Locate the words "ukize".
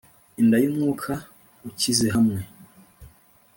1.69-2.07